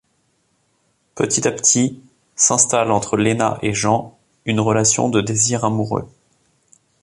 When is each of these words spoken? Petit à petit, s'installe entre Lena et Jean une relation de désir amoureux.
Petit 1.13 1.47
à 1.47 1.51
petit, 1.51 2.01
s'installe 2.35 2.89
entre 2.89 3.17
Lena 3.17 3.59
et 3.61 3.75
Jean 3.75 4.17
une 4.45 4.59
relation 4.59 5.09
de 5.09 5.21
désir 5.21 5.63
amoureux. 5.63 6.09